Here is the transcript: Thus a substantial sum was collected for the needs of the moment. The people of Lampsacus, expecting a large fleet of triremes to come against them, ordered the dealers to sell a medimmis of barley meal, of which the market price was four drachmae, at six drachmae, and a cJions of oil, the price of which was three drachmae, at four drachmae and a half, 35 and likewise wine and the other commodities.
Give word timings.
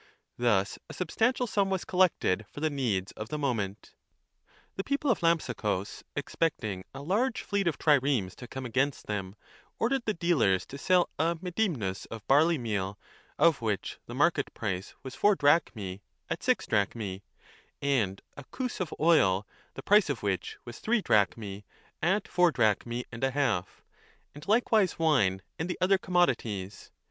Thus 0.39 0.79
a 0.89 0.95
substantial 0.95 1.45
sum 1.45 1.69
was 1.69 1.85
collected 1.85 2.47
for 2.49 2.59
the 2.59 2.71
needs 2.71 3.11
of 3.11 3.29
the 3.29 3.37
moment. 3.37 3.93
The 4.75 4.83
people 4.83 5.11
of 5.11 5.21
Lampsacus, 5.21 6.01
expecting 6.15 6.85
a 6.91 7.03
large 7.03 7.43
fleet 7.43 7.67
of 7.67 7.77
triremes 7.77 8.35
to 8.37 8.47
come 8.47 8.65
against 8.65 9.05
them, 9.05 9.35
ordered 9.77 10.05
the 10.05 10.15
dealers 10.15 10.65
to 10.69 10.79
sell 10.79 11.11
a 11.19 11.37
medimmis 11.39 12.07
of 12.07 12.27
barley 12.27 12.57
meal, 12.57 12.97
of 13.37 13.61
which 13.61 13.99
the 14.07 14.15
market 14.15 14.51
price 14.55 14.95
was 15.03 15.13
four 15.13 15.35
drachmae, 15.35 16.01
at 16.31 16.41
six 16.41 16.65
drachmae, 16.65 17.21
and 17.79 18.23
a 18.35 18.43
cJions 18.45 18.79
of 18.79 18.95
oil, 18.99 19.45
the 19.75 19.83
price 19.83 20.09
of 20.09 20.23
which 20.23 20.57
was 20.65 20.79
three 20.79 21.03
drachmae, 21.03 21.63
at 22.01 22.27
four 22.27 22.51
drachmae 22.51 23.03
and 23.11 23.23
a 23.23 23.29
half, 23.29 23.83
35 24.29 24.29
and 24.33 24.47
likewise 24.47 24.97
wine 24.97 25.43
and 25.59 25.69
the 25.69 25.77
other 25.79 25.99
commodities. 25.99 26.89